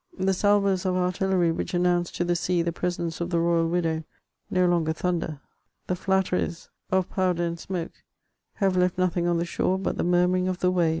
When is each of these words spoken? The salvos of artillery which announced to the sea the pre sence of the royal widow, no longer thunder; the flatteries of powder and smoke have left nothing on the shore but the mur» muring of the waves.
The 0.17 0.33
salvos 0.33 0.83
of 0.83 0.95
artillery 0.95 1.51
which 1.51 1.75
announced 1.75 2.15
to 2.15 2.23
the 2.25 2.35
sea 2.35 2.63
the 2.63 2.71
pre 2.71 2.89
sence 2.89 3.21
of 3.21 3.29
the 3.29 3.39
royal 3.39 3.67
widow, 3.69 4.03
no 4.49 4.65
longer 4.65 4.93
thunder; 4.93 5.41
the 5.85 5.95
flatteries 5.95 6.69
of 6.91 7.07
powder 7.07 7.43
and 7.43 7.59
smoke 7.59 7.91
have 8.55 8.75
left 8.75 8.97
nothing 8.97 9.27
on 9.27 9.37
the 9.37 9.45
shore 9.45 9.77
but 9.77 9.97
the 9.97 10.03
mur» 10.03 10.25
muring 10.27 10.47
of 10.49 10.57
the 10.57 10.71
waves. 10.71 10.89